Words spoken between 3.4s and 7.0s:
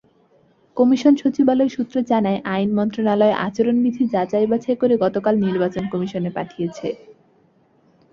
আচরণবিধি যাচাই-বাছাই করে গতকাল নির্বাচন কমিশনে পাঠিয়েছে।